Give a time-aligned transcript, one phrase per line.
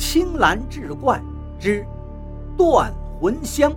[0.00, 1.20] 青蓝志怪
[1.58, 1.84] 之
[2.56, 3.72] 断魂香。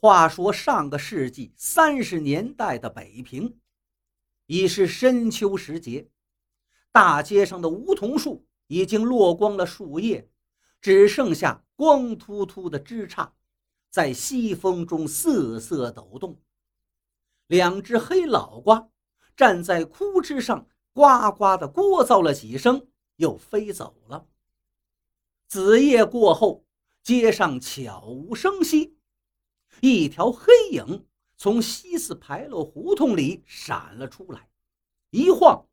[0.00, 3.54] 话说上个世纪三十年代的北平，
[4.46, 6.08] 已是深秋时节，
[6.90, 10.26] 大街上的梧桐树已经落光了树叶，
[10.80, 13.28] 只剩下光秃秃的枝杈，
[13.90, 16.34] 在西风中瑟瑟抖动。
[17.48, 18.88] 两只黑老瓜
[19.36, 24.26] 站在枯枝上，呱呱地聒噪了几声，又飞走了。
[25.46, 26.66] 子夜过后，
[27.02, 28.98] 街上悄无声息。
[29.80, 31.06] 一条黑影
[31.36, 34.50] 从西四牌楼胡同里闪了出来，
[35.10, 35.66] 一晃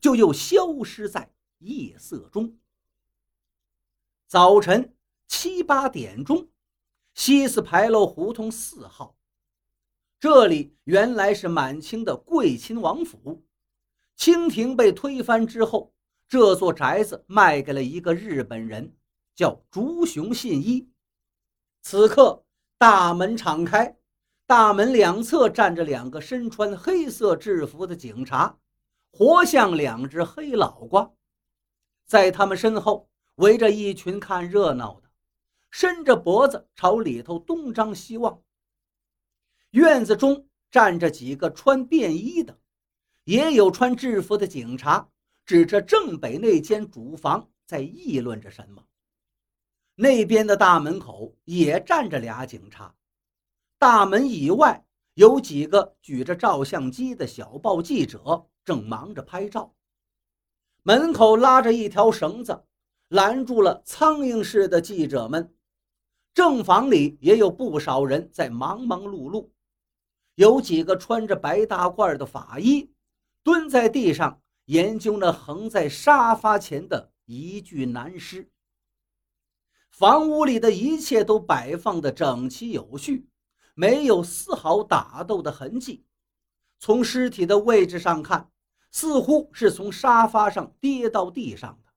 [0.00, 2.58] 就又消失在夜色中。
[4.26, 4.96] 早晨
[5.28, 6.48] 七八点钟，
[7.14, 9.16] 西四牌楼胡同四号，
[10.20, 13.42] 这里原来是满清的贵亲王府。
[14.14, 15.92] 清廷被推翻之后，
[16.28, 18.94] 这座宅子卖给了一个日本人，
[19.34, 20.88] 叫竹熊信一。
[21.82, 22.44] 此刻。
[22.78, 23.94] 大门敞开，
[24.46, 28.56] 大门两侧站着两个身穿黑色制服的警察，
[29.12, 31.12] 活像两只黑老瓜。
[32.06, 35.10] 在他们身后围着一群看热闹的，
[35.70, 38.42] 伸着脖子朝里头东张西望。
[39.70, 42.58] 院子中站着几个穿便衣的，
[43.24, 45.08] 也有穿制服的警察，
[45.46, 48.84] 指着正北那间主房在议论着什么。
[49.94, 52.94] 那边的大门口也站着俩警察，
[53.78, 59.74] 大门以外有几个举着照相机的小报记者正忙着拍照。
[60.82, 62.64] 门口拉着一条绳子，
[63.08, 65.54] 拦住了苍蝇似的记者们。
[66.32, 69.50] 正房里也有不少人在忙忙碌碌，
[70.40, 72.90] 有几个穿着白大褂的法医
[73.42, 78.50] 蹲在地上研究那横在沙发前的一具男尸。
[79.90, 83.28] 房屋里的一切都摆放的整齐有序，
[83.74, 86.06] 没有丝毫打斗的痕迹。
[86.78, 88.50] 从尸体的位置上看，
[88.90, 91.92] 似乎是从沙发上跌到地上的。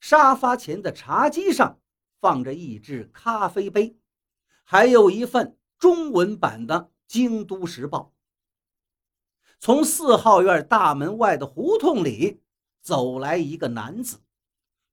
[0.00, 1.78] 沙发前的茶几上
[2.20, 3.96] 放着一只咖啡杯，
[4.64, 6.74] 还有一份中文版的
[7.10, 8.12] 《京都时报》。
[9.58, 12.40] 从四号院大门外的胡同里
[12.80, 14.20] 走来一个男子，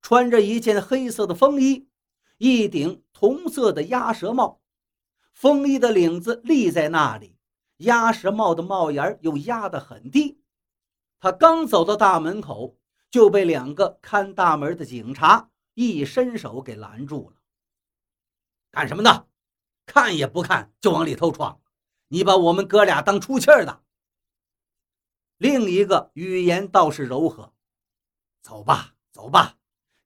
[0.02, 1.88] 穿着一件黑色的风衣。
[2.40, 4.62] 一顶同色的鸭舌帽，
[5.32, 7.38] 风衣的领子立在那里，
[7.78, 10.42] 鸭舌帽的帽檐又压得很低。
[11.20, 12.80] 他刚走到大门口，
[13.12, 17.36] 就被两个看大门的警察一伸手给拦住了。
[18.72, 19.28] 干什么呢？
[19.86, 21.60] 看也不看就往里头闯，
[22.10, 23.84] 你把我们哥俩当出气儿的？
[25.38, 27.54] 另一个语言倒是柔和
[28.42, 29.58] ：“走吧，走吧，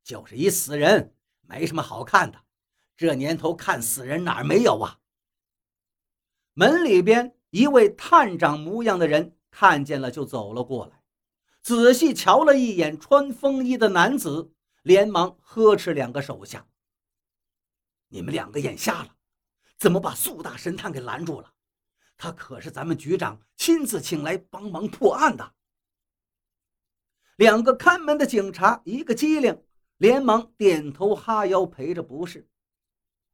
[0.04, 1.16] 就是一死人。”
[1.48, 2.46] 没什么好看的，
[2.96, 5.00] 这年头看死人哪儿没有啊？
[6.54, 11.04] 门里边一位探长模样的人看见了，就走了过来，
[11.62, 16.66] 仔细瞧了一眼穿风衣的男子，连忙呵斥两个手下
[18.08, 19.16] ：“你们两个眼瞎了，
[19.78, 21.54] 怎么把苏大神探给拦住了？
[22.22, 25.54] 他可是咱们局长亲自请来帮忙破案的。”
[27.38, 29.60] 两个看门的警察一个机灵。
[29.98, 32.48] 连忙点头哈腰赔着不是。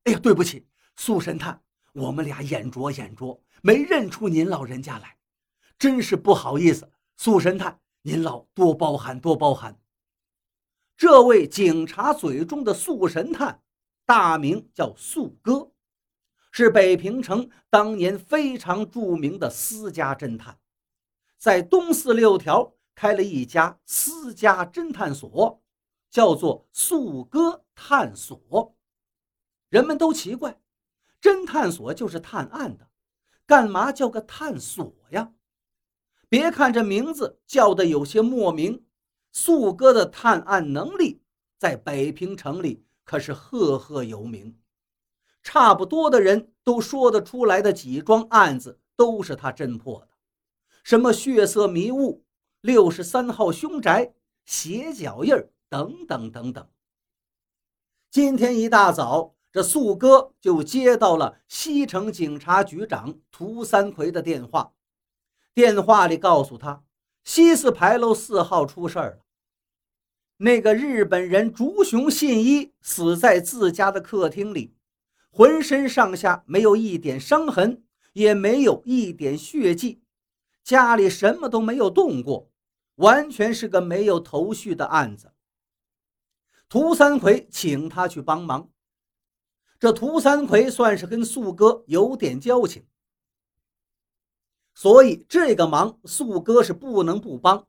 [0.04, 0.68] 哎呀，对不起，
[0.98, 5.18] 苏神探，我们俩眼拙眼拙，没认出您老人家来，
[5.80, 6.92] 真是不好意思。
[7.16, 9.80] 苏神探，您老多包涵，多包涵。
[10.98, 13.64] 这位警察嘴中的苏神探，
[14.06, 15.72] 大名叫苏哥，
[16.58, 20.58] 是北平城当年非常著名的私家侦探，
[21.38, 25.62] 在东四六条开了一家私家侦探所。
[26.10, 28.76] 叫做素哥探所，
[29.70, 30.60] 人们都奇怪，
[31.22, 32.90] 侦探所就是探案的，
[33.46, 35.34] 干嘛叫个探所呀？
[36.28, 38.84] 别看这名字叫的有些莫名，
[39.32, 41.22] 素哥的探案能力
[41.60, 44.58] 在北平城里可是赫赫有名，
[45.50, 50.10] 差不多的人都说得出来的几桩案子都是他侦破的，
[50.84, 52.26] 什么血色迷雾、
[52.60, 54.14] 六十三号凶宅、
[54.44, 55.34] 鞋脚印。
[55.70, 56.66] 等等等等。
[58.10, 64.74] 今天一大早，这素哥就接到了西城警察局长涂三奎的电话。
[65.54, 66.86] 电话里告诉他，
[67.26, 69.26] 西四牌楼四号出事儿了。
[70.38, 74.77] 那个日本人竹熊信一死在自家的客厅里，
[75.38, 80.02] 浑身上下没有一点伤痕，也没有一点血迹，
[80.64, 82.50] 家里什么都没有动过，
[82.96, 85.32] 完全是个没有头绪的案子。
[86.68, 88.72] 涂三魁请他去帮忙，
[89.80, 92.88] 这涂三魁算是跟素哥有点交情，
[94.74, 97.68] 所以这个忙素哥是不能不帮。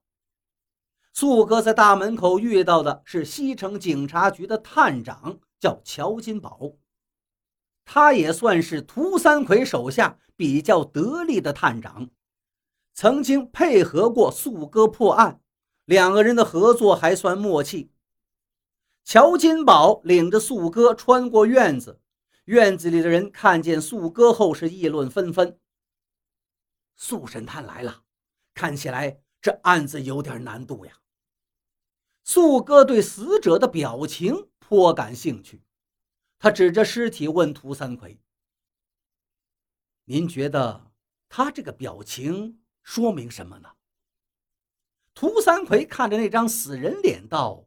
[1.12, 6.72] 素哥在大门口遇到的是西城警察局的探长，叫乔金宝，
[7.90, 12.10] 他也算是涂三魁手下比较得力的探长，
[12.92, 15.40] 曾经配合过素哥破案，
[15.86, 17.90] 两个人的合作还算默契。
[19.04, 21.98] 乔金宝领着素哥穿过院子，
[22.44, 25.58] 院子里的人看见素哥后是议论纷纷。
[26.94, 28.02] 素神探来了，
[28.52, 30.92] 看起来这案子有点难度呀。
[32.22, 35.62] 素哥对死者的表情颇感兴趣，
[36.38, 38.20] 他指着尸体问涂三魁
[40.04, 40.92] ：“您觉得
[41.28, 43.70] 他这个表情说明什么呢？”
[45.14, 47.64] 涂三魁看着那张死人脸道。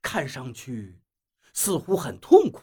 [0.00, 0.98] 看上去
[1.52, 2.62] 似乎很痛苦，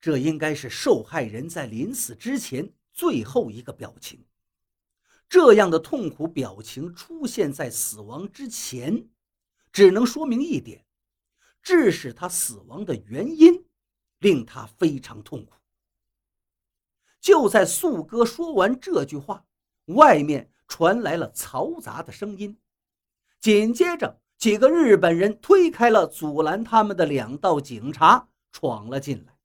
[0.00, 4.24] 这应该是受害人在临死之前最后一个表情。
[5.28, 9.10] 这样的痛苦表情出现在死亡之前，
[9.70, 10.85] 只能说明一点：
[11.66, 13.66] 致使他死亡的原因
[14.20, 15.56] 令他非常痛苦。
[17.20, 19.44] 就在素哥说完这句话，
[19.86, 22.56] 外面传来了嘈杂的声音。
[23.40, 29.36] 紧接着，几个日本人推开了阻拦他们的两道警察，闯了进来。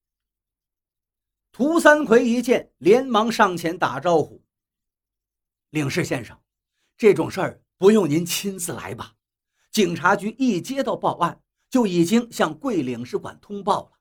[1.51, 4.43] 涂三魁一见，连忙上前打招呼
[5.71, 6.39] ：“领事先生，
[6.95, 9.15] 这种事儿不用您亲自来吧？
[9.71, 11.41] 警察局一接到报案，
[11.71, 13.91] 就已经向贵领事馆通报了。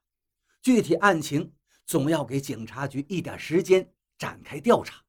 [0.61, 1.51] 具体案情，
[1.87, 5.03] 总要给警察局一点时间展开调查。”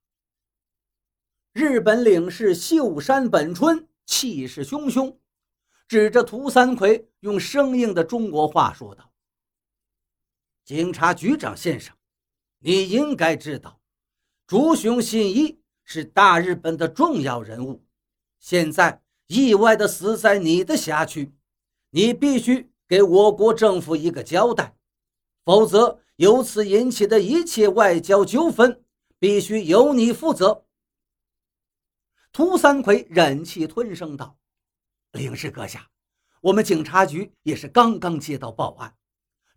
[1.53, 3.87] 日本领事秀山本春。
[4.05, 5.15] 气势汹汹，
[5.87, 9.13] 指着涂三魁，用生硬的中国话说道
[10.65, 11.95] ：“警察局长先生，
[12.59, 13.79] 你应该知道，
[14.45, 17.87] 竹雄信一是大日本的重要人物，
[18.39, 21.33] 现在意外的死在你的辖区，
[21.95, 24.75] 你必须给我国政府一个交代，
[25.45, 28.83] 否则由此引起的一切外交纠纷，
[29.19, 30.65] 必须由你负责。”
[32.33, 34.39] 涂三魁忍气吞声道
[35.13, 35.87] ：“领事阁下，
[36.41, 38.95] 我们警察局也是刚刚接到报案，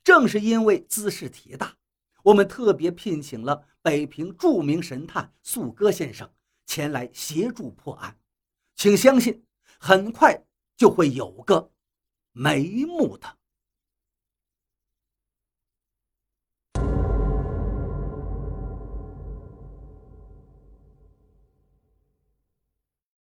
[0.04, 1.74] 正是因为兹事体大，
[2.22, 6.30] 我们特别聘请了北平著名神探素哥先生
[6.66, 8.18] 前来协助破案，
[8.74, 9.42] 请相信，
[9.78, 10.44] 很快
[10.76, 11.70] 就会有个
[12.36, 13.26] 眉目的。”